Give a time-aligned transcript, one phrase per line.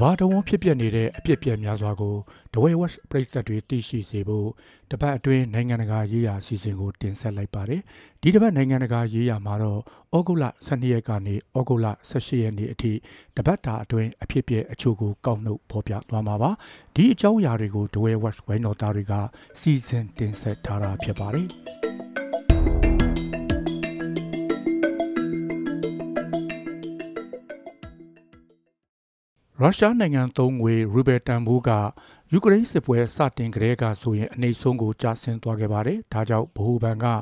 [0.00, 2.16] ဘာတဝန်းဖြစ်ပျက်နေတဲ့အပြစ်ပြက်များစွာကို
[2.54, 4.48] ဒဝဲဝက်ပရိသတ်တွေသိရှိစေဖို့
[4.90, 7.80] တပတ်အတွင်းနိုင်ငံတကာရေးရာအစီအစဉ်ကိုတင်ဆက်လိုက်ပါတယ်။
[8.22, 9.80] ဒီတပတ်နိုင်ငံတကာရေးရာမှာတော့
[10.16, 12.92] ဩဂုတ်လ12ရက်ကနေဩဂုတ်လ18ရက်နေ့အထိ
[13.36, 16.50] တပတ်တာအတွင်းအဖြစ်ပြက်အချို့ကိုကောက်နှုတ်ဖော်ပြသွားမှာပါ။
[16.94, 19.12] ဒီအကြောင်းအရာတွေကိုဒဝဲဝက်ဝိုင်းတော်သားတွေက
[19.60, 21.48] စီစဉ်တင်ဆက်ထားတာဖြစ်ပါတယ်။
[29.64, 31.70] ရုရှားနိုင်ငံသုံးငွေရူဘယ်တန်ဖိုးက
[32.32, 37.14] ယူကရိန်းစစ်ပွဲစတင်ကတည်းကဆိုရင်အနေဆုံးကိုကျဆင်းသွားခဲ့ပါတယ်။ဒါကြောင့်ဗဟိုဘဏ်ကဩ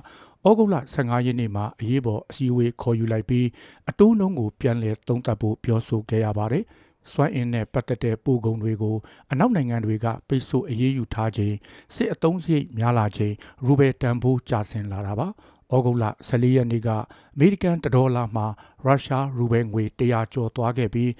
[0.58, 3.46] ဂုတ်လ15ရက်နေ့မှာအရေးပေါ်အစည်းအဝေးခေါ်ယူလိုက်ပြီး
[3.90, 6.64] အတိုးနှုန်းကိုပြန်လည်သုံးသပ်ဖို့ပြောဆိုခဲ့ရပါတယ်။
[7.12, 8.96] စွမ်းအင်နဲ့ပတ်သက်တဲ့ပို့ကုန်တွေကို
[9.30, 11.56] အနောက်နိုင်ငံတွေကပိတ်ဆို့အရေးယူထားခြင်း
[11.94, 13.34] စစ်အုံစရိတ်များလာခြင်း
[13.66, 15.28] ရူဘယ်တန်ဖိုးကျဆင်းလာတာပါ။
[15.74, 18.46] ဩဂုတ်လ14ရက်နေ့ကအမေရိကန်ဒေါ်လာမှာ
[18.84, 21.10] ရုရှားရူဘဲငွေ100ကျော်သွားခဲ့ပြီး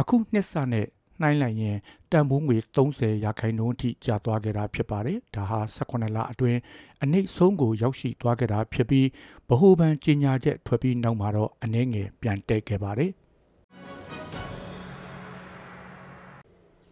[0.00, 0.86] အခုနှစ်စနဲ့
[1.20, 1.76] နှိုင်းလိုက်ရင်
[2.12, 6.58] တန်ဖိုးငွေ30ရာခိုင်နှုန်းအထိကျသွားခဲ့တာဖြစ်ပါတယ်။ဒါဟာ18လအတွင်း
[7.02, 9.06] အနည်းဆုံးကိုရောက်ရှိသွားခဲ့တာဖြစ်ပြီး
[9.48, 13.12] ဗဟိုဘဏ်ကြီးညာချက်ထွက်ပြီးနောက်မှာတော့အနည်းငယ်ပြန်တက်ခဲ့ပါတယ်။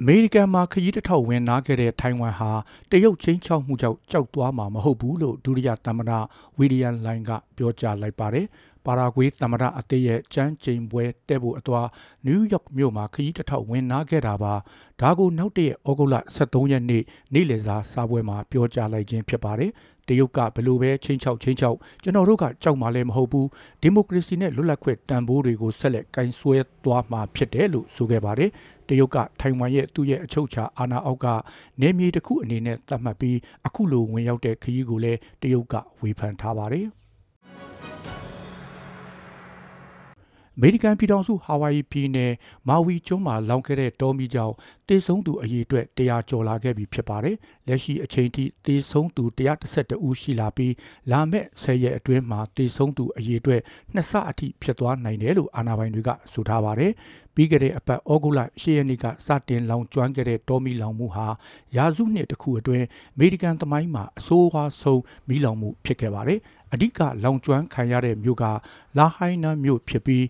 [0.01, 2.51] အမေရိကန်မှာခရီးတစ်ထောက်ဝင်နာခဲ့တဲ့ထိုင်ဝမ်ဟာ
[2.91, 6.11] တရုတ်ချင်းချောက်မှုကြောင့်ကြောက်သွားမှာမဟုတ်ဘူးလို့ဒုတိယသမ္မတ
[6.59, 8.47] ဝီလီယံလိုင်းကပြောကြားလိုက်ပါတယ်
[8.87, 11.89] ပါရာဂွေးသမ္မတအသစ်ရဲ့ကျန်းကျိန်ပွဲတက်ဖို့အသွား
[12.27, 14.55] နယူးယောက်မြို့မှာခရီးတစ်ထောက်ဝင်နာခဲ့တာပါ
[15.01, 17.03] ဒါကိုနောက်တည့်ဩဂုတ်လ23ရက်နေ့
[17.33, 19.71] နေ့လယ်စာစားပွဲမှာပြောကြားလိုက်ခြင်းဖြစ်ပါတယ်
[20.09, 23.49] တရုတ်ကဘလို့ပဲချင်းချောက်ချင်းချောက်ကျွန်တော်တို့ကကြောက်မှလည်းမဟုတ်ဘူး
[23.83, 28.51] ဒီမိုကရေစီနဲ့လွတ်လပ်ခွင့်တန်ဖိုးတွေကိုဆက်လက်ကင်ဆွဲသွားမှာဖြစ်တယ်လို့ဆိုခဲ့ပါတယ်
[28.89, 31.27] တရုတ်ကထိုင်ဝမ်ရဲ့သူ့ရဲ့အချုပ်အခြာအာဏာအောက်က
[31.81, 36.87] နေမြေတစ်ခုအနေနဲ့သတ်မှတ်ပြီးအခုလိုဝင်ရောက်တဲ့ခရီးကိုလည်းတရုတ်ကဝေဖန်ထားပါတယ်
[40.59, 42.33] အမေရိကန်ပြည်ထောင်စုဟာဝိုင်ယီပြည်နယ်
[42.69, 44.55] မာဝီကျွန်းမှာလောင်ခဲ့တဲ့တောမီကြောင့်
[44.89, 47.37] တေဆုံးသူအရေအတွက်100ကျော်လာခဲ့ပြီဖြစ်ပါတယ်။
[47.67, 49.25] လက်ရှိအချိန်ထိတေဆုံးသူ
[49.67, 50.75] 132ဦးရှိလာပြီး
[51.11, 53.61] လာမယ့်10ရက်အတွင်းမှာတေဆုံးသူအရေအတွက်
[53.95, 56.93] နှစ်ဆအထိဖြစ်သွားနိုင်တယ်လို့အာဏာပိုင်တွေကဆိုထားပါတယ်။
[57.35, 61.27] ပြီးခဲ့တဲ့အပတ်ဩဂုတ်လ10ရက်နေ့ကစတင်လောင်ကျွမ်းခဲ့တဲ့တောမီလောင်မှုဟာ
[61.77, 62.85] ရာစုနှစ်တစ်ခုအတွင်း
[63.15, 66.41] အမေရိကန်သမိုင်းမှာအဆိုးအဝါဆုံးမီးလောင်မှုဖြစ်ခဲ့ပါတယ်။
[66.77, 68.45] အဓိကလောင်ကျွမ်းခံရတဲ့မြို့က
[68.99, 70.25] လာဟိုင်းနာမြို့ဖြစ်ပြီး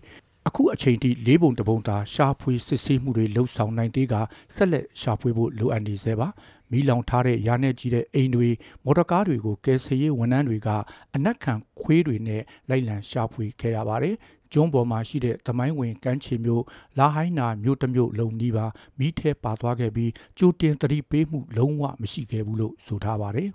[0.47, 4.15] အခုအချိန်ထိလေးပုံတပုံသာရှာဖွေစစ်ဆေးမှုတွေလှုပ်ဆောင်နိုင်သေးက
[4.55, 6.27] ဆက်လက်ရှာဖွေဖို့လိုအပ်နေသေးပါ
[6.71, 8.49] မီးလောင်ထားတဲ့ရာနဲ့ကြီးတဲ့အိမ်တွေ
[8.83, 10.69] မော်တော်ကားတွေကိုကယ်ဆယ်ရေးဝန်ထမ်းတွေက
[11.15, 14.15] အနက်ခံခွေးတွေနဲ့လိုက်လံရှာဖွေခဲ့ရပါတယ်
[14.53, 16.63] ကျွန်းပေါ်မှာရှိတဲ့သမိုင်းဝင်ကမ်းခြေမျိုး
[16.97, 18.65] လာဟိုင်းနာမြို့တစ်မြို့လုံးနီးပါ
[18.99, 23.49] မီးထဲပါသွားခဲ့ပြီးကြိုတင်သတိပေးမှုလုံးဝမရှိခဲ့ဘူးလို့ဆိုထားပါတယ်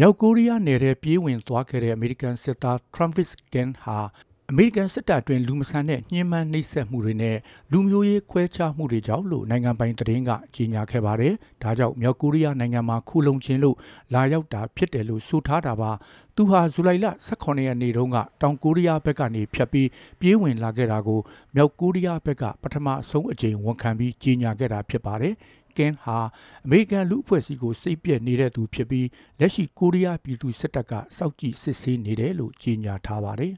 [0.00, 3.98] မြောက်ကိုရီးယားနယ်ထဲပြေးဝင်သွားခဲ့တဲ့အမေရိကန်စစ်သား Travis Ken ဟာ
[4.50, 7.36] အမေရိကန်စစ်တပ်အတွင်းလူမဆန်တဲ့ညှဉ်းပန်းနှိပ်စက်မှုတွေနဲ့
[7.72, 13.76] လူမျိုးရေးခွဲခြားမှုတွေကြောင့်လို့နိုင်ငံပိုင်သတင်းကကြေညာခဲ့ပါတယ်။ဒါကြောင့်မြောက်ကိုရီးယားနိုင်ငံမှာခုလုံချင်းလို့
[14.14, 15.90] လာရောက်တာဖြစ်တယ်လို့ဆိုထားတာပါ။
[16.36, 19.88] သူဟာဇူလိုင်လ18ရက်နေ့တုန်းကတောင်ကိုရီးယားဘက်ကနေဖြတ်ပြီး
[20.20, 21.20] ပြေးဝင်လာခဲ့တာကို
[21.54, 25.34] မြောက်ကိုရီးယားဘက်ကပထမဆုံးအကြိမ်ဝန်ခံပြီးကြေညာခဲ့တာဖြစ်ပါတယ်။
[25.78, 26.18] ကင်ဟာ
[26.64, 29.08] အမေရိကန်လူအဖွဲ့အစည်းကိုစိတ်ပြက်နေတဲ့သူဖြစ်ပြီး
[29.40, 33.54] လက်ရှိကိုရီးယားပြည်သူစစ်တပ်ကစောက်ကြည့်စစ်ဆေးနေတယ်လို့ကြေညာထားပါတယ်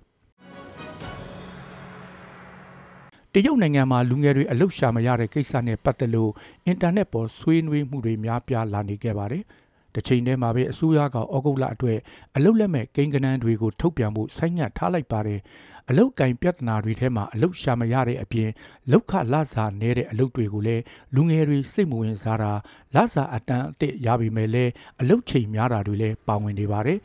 [3.33, 6.33] တရုတ်နိုင်ငံမှာလူငယ်တွေအလုရှာမရတဲ့ကိစ္စနဲ့ပတ်သက်လို့
[6.67, 9.45] အင်တာနက်ပေါ်ဆွေးနွေးမှုတွေများပြားလာနေခဲ့ပါတယ်။
[9.97, 11.99] တစ်ချိန်တည်းမှာပဲအစိုးရကဩဂုတ်လအတွက်
[12.37, 15.41] အလုလက်မဲ့ကိန်းကနန်းတွေကိုထုတ်ပြန်ဖို့ဆိုင်းငံ့ထားလိုက်ပါတယ်
[15.89, 18.51] အလုတ်ကင်ပြဿနာတွေထဲမှာအလုတ်ရှာမရတဲ့အပြင်
[18.91, 20.83] လောက်ခလစာနေတဲ့အလုတ်တွေကိုလည်း
[21.15, 22.53] လူငယ်တွေစိတ်မဝင်စားတာ
[22.95, 24.65] လစာအတန်းအသစ်ရပြီမဲ့လဲ
[25.01, 26.99] အလုတ်ချိန်များတာတွေလည်းပါဝင်နေပါတယ်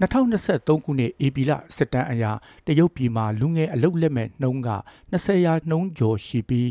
[0.00, 2.24] 2023ခုနှစ်ဧပြီလစစ်တမ်းအရ
[2.66, 4.70] တရုတ်ပြည်မှာလူငယ်အလုတ်လက်မဲ့နှုန်းက
[5.12, 6.66] 20ရာနှုန်းကျော်ရှိပြီး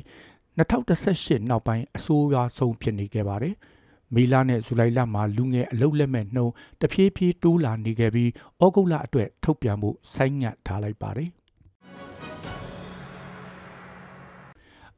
[0.57, 3.55] 2018နောက်ပိုင်းအဆိုးရွားဆုံးဖြစ်နေခဲ့ပါတယ်။
[4.15, 8.29] မေလနဲ့ဇူလိုင်လမှာလူငယ်အလုတ်လက်မဲ့နှုန်းတဖြည်းဖြည်းတိုးလာနေခဲ့ပြီး
[8.63, 11.29] ဩဂုတ်လအတွက်ထုတ်ပြန်မှုဆိုင်းငံ့ထားလိုက်ပါတယ်။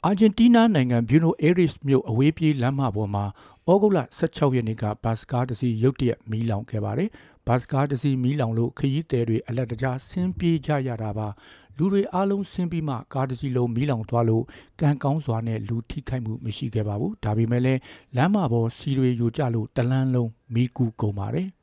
[0.05, 3.25] အာဂျင်တီးနားနိုင်ငံဘျူနိုအေရစ်မြို့အဝေးပြေးလမ်းမပေါ်မှာ
[3.71, 7.09] ဩဂုတ်လ16ရက်နေ့ကဘတ်စကားတစ်စီးရုတ်တရက်မီးလောင်ခဲ့ပါတယ်။
[7.47, 11.27] ဘတ်စကားတစ်စီးမီးလောင်လို့ခရီးသည်တွေအလက်တကြားဆင်းပြေးကြရတာပါ။
[11.77, 14.43] လူတွေအားလုံးဆင်းပြီးမှကားတစ်စီးလုံးမီးလောင်သွားလို့
[14.79, 17.79] ကံကောင်းစွာနဲ့လူထိခိုက်မှုမရှိခဲ့ပါဘူး။ဒါပေမဲ့လည်း
[18.15, 21.47] လမ်းမပေါ်စီတွေယိုကျလို့တလန်းလုံးမီးကူးကုန်ပါတယ်။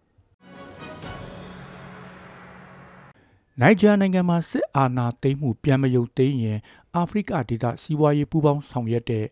[3.60, 6.58] နိုင်ဂျာနိုင်ငံမှာစစ်အာဏာသိမ်းမှုပြန်မယုတ်သိမ်းရင်
[6.94, 9.24] အာဖရိကဒေသစီးပွားရေးပူးပေါင်းဆောင်ရွက်တဲ့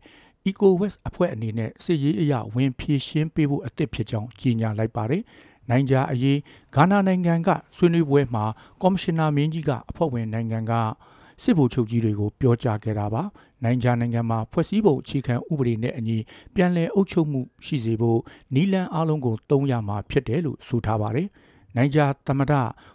[0.51, 5.23] ECOWAS အဖွဲ့အနေနဲ့စစ်ရေးအရာဝင်ဖြည့်ရှင်းပေးဖို့အသင့်ဖြစ်ကြောင်းကြေညာလိုက်ပါတယ်။
[5.71, 6.39] နိုင်ဂျာအရေး
[6.75, 8.45] ဂါနာနိုင်ငံကဆွေးနွေးပွဲမှာ
[8.83, 10.73] ကော်မရှင်နာမင်းကြီးကအဖွဲ့ဝင်နိုင်ငံက
[11.43, 13.23] စစ်ဗိုလ်ချုပ်ကြီးတွေကိုပြောကြားခဲ့တာပါ
[13.65, 16.19] နိုင်ဂျာနိုင်ငံမှာဖွဲ့စည်းပုံအခြေခံဥပဒေနဲ့အညီ
[16.55, 18.21] ပြန်လည်အုပ်ချုပ်မှုရှိစေဖို့
[18.55, 21.29] နီလန်အားလုံးကိုတုံးရမှာဖြစ်တယ်လို့ဆိုထားပါတယ်
[21.77, 22.53] နိုင်ဂျာသမ္မတ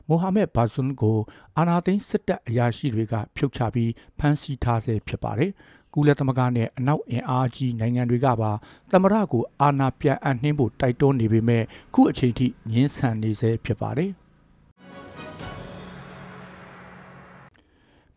[0.07, 1.17] မိုဟာမက်ဘာဇွန်ကို
[1.57, 5.51] အာနာသိန်းစစ်တပ်အရာရှိတွေကဖြုတ်ချပြီးဖမ်းဆီးထားဆဲဖြစ်ပါတယ်။
[5.93, 8.51] ကုလသမဂ္ဂနဲ့အနောက်အင်အားကြီးနိုင်ငံတွေကပါ
[8.91, 11.63] သမ္မတကိုအာဏာပြန်အပ်နှင်းဖို့တိုက်တွန်းနေပေမဲ့
[11.93, 14.11] ခုအချိန်ထိငင်းဆန်နေဆဲဖြစ်ပါတယ်။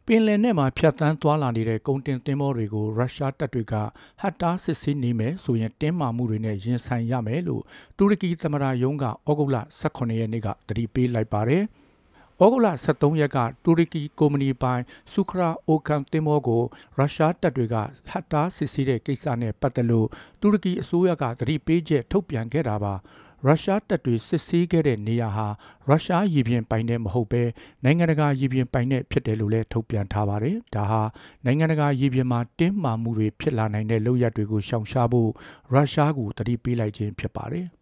[0.07, 3.75] ပင်လယ်နယ်မှာဖြတ်တန်းသွားလာနေတဲ့ကုန်တင်သင်္ဘောတွေကိုရုရှားတပ်တွေက
[4.21, 7.63] ဟတ်တားစစ်ဆေးနေမယ်ဆိုရင်တင်းမာမှုတွေနဲ့ရင်ဆိုင်ရမယ်လို့
[7.97, 11.65] တူရကီသမ္မတရုံးကဩဂုတ်လ18ရက်နေ့ကတတိပေးလိုက်ပါတယ်။
[12.43, 16.63] ဩဂုတ်လ23ရက်ကတူရကီကုမ္ပဏီပိုင်ဆူခရာအိုကန်တင်မောကို
[16.97, 17.77] ရုရှားတပ်တွေက
[18.11, 20.09] ဟတ်တားစစ်ဆေးတဲ့ကိစ္စနဲ့ပတ်သက်လို့
[20.41, 22.95] တူရကီအစိုးရကတတိပေးချက်ထုတ်ပြန်ခဲ့တာပါ။
[23.47, 25.47] ရုရှားတပ်တွေစစ်ဆေးခဲ့တဲ့နေရာဟာ
[25.89, 27.43] ရုရှားရေပြင်ပိုင်တဲ့မဟုတ်ဘဲ
[27.85, 31.03] နိုင်ငံတကာရေပြင်ပိုင်တဲ့ဖြစ်တယ်လို့လည်းထုတ်ပြန်ထားပါတယ်။ဒါဟာ
[31.45, 35.31] နိုင်ငံတကာရေပြင်မှာတင်းမာမှုတွေဖြစ်လာနိုင်တဲ့လုပ်ရပ်တွေကိုရှောင်ရှားဖို့
[35.73, 37.67] ရုရှားကိုတတိပေးလိုက်ခြင်းဖြစ်ပါတယ်။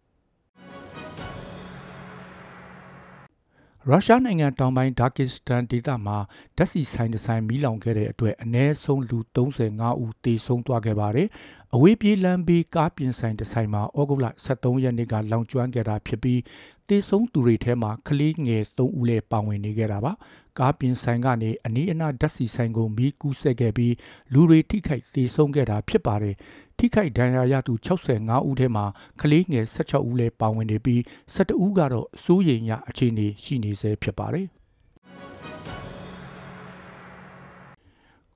[3.89, 6.17] ရုရှားနိုင်ငံတောင်ပိုင်းဒါကစ္စတန်ဒေသမှာ
[6.57, 11.27] ဓာတ်ဆီဆိုင်တစ်ဆိုင်မီးလောင်ခဲ့တဲ့အတွက်အ ਨੇ ဆုံးလူ35ဦးသေဆုံးသွားခဲ့ပါတယ်။
[11.75, 14.25] အဝေးပြေးလမ်းဘေးကားပြင်ဆိုင်တစ်ဆိုင်မှာဩဂုတ်လ
[14.55, 16.41] 23ရက်နေ့ကလောင်ကျွမ်းခဲ့တာဖြစ်ပြီး
[16.87, 20.11] သေဆုံးသူတွေထဲမှာကလေးငယ်3ဦးလည်းပါဝင်နေခဲ့တာပါ။
[20.59, 23.93] ကားပြင်ဆိုင်ကနေအနီးအနားဓာတ်ဆီဆိုင်ကိုမီးကူးဆက်ခဲ့ပြီး
[24.33, 26.35] လူတွေထိခိုက်သေဆုံးခဲ့တာဖြစ်ပါတယ်။
[26.77, 28.85] ထိခိုက်ဒဏ်ရာရသူ65ဦးထဲမှာ
[29.21, 31.01] ကလေးငယ်16ဦးလည်းပါဝင်နေပြီး
[31.35, 34.47] 12ဦးကတော့စိုးရိမ်ရအခြေအနေရှိနေဆဲဖြစ်ပါတယ်။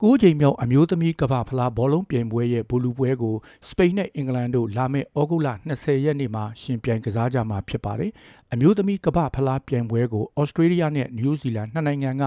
[0.02, 3.36] ကိုးချိန်မြောက်အမျိုးသမီးကမ္ဘာဖလားဘောလုံးပြိုင်ပွဲရဲ့ဘူလူပွဲကို
[3.68, 8.12] စပိန်နဲ့အင်္ဂလန်တို့လာမယ့်ဩဂုတ်လ20ရက်နေ့မှာရှင်ပြိုင်ကစားကြမှာဖြစ်ပါတယ်။
[8.52, 12.24] အမျိုးသမီးကမ္ဘာဖလားပြိုင်ပွဲကိုဩစတြေးလျနဲ့နယူးဇီလန်နှစ်နိုင်ငံက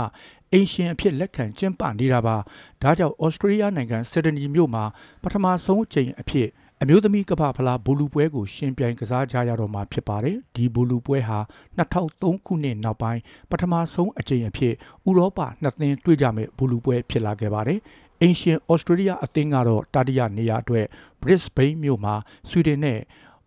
[0.51, 2.37] အင်ရှင်အဖြစ်လက်ခံကျင်းပနေတာပါ။
[2.81, 4.83] ဒါကြောင့်ဩစတြေးလျနိုင်ငံစစ်ဒနီမြို့မှာ
[5.23, 6.47] ပထမဆုံးအကြိမ်အဖြစ်
[6.83, 11.39] အမျိုးသမီးကမ္ဘာဖလားဘူလူပွဲကိုရှင်ပြိုင်ကစားကြရတော့မှာဖြစ်ပါတယ်။ဒီဘူလူပွဲဟာ
[11.77, 14.73] 2003ခုနှစ်နောက်ပိုင်းပထမဆုံးအကြိမ်အဖြစ်
[15.07, 17.79] ဥရောပနှစ်သင်းတွေ့ကြမယ့်ဘူလူပွဲဖြစ်လာခဲ့ပါတယ်။
[18.21, 20.85] အင်ရှင်ဩစတြေးလျအသင်းကတော့တတိယနေရာအတွက်
[21.21, 22.15] Brisbane မြို့မှာ
[22.49, 22.99] ဆွီဒင်နဲ့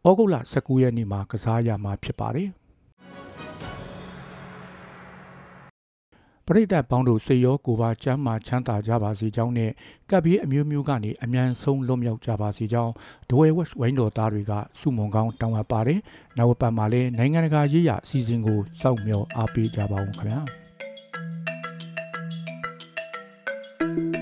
[0.09, 2.49] ဩဂုတ်လ19ရက်နေ့မှာကစားရမှာဖြစ်ပါတယ်။
[6.47, 9.71] ပရိသတ်ပေါင်းတို့စိတ်ရောကိုယ်ပါချမ်းမာချမ်းသာကြပါစေကြောင်းနဲ့
[10.11, 12.93] ကပ်ပြီးအမျိုးမျိုးကနေအမြန်ဆုံးလွတ်မြောက်ကြပါစေကြောင်း
[13.31, 16.01] ဒဝဲဝက်ဝိုင်းတော်သားတွေကစုမုံကောင်းတောင်းအပ်ပါတယ်။
[16.39, 20.41] နောက်ပတ်မှာလည်းနိုင်ငံတကာရေးရာအစီအစဉ်ကိုစောင့်မျှော်အားပေးကြပါဦးခင်ဗျာ။